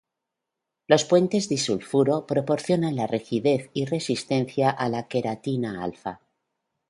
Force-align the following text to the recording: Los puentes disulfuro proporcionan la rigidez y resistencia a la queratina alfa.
Los 0.87 1.05
puentes 1.05 1.47
disulfuro 1.47 2.25
proporcionan 2.25 2.95
la 2.95 3.05
rigidez 3.05 3.69
y 3.71 3.85
resistencia 3.85 4.71
a 4.71 4.89
la 4.89 5.07
queratina 5.07 5.83
alfa. 5.83 6.21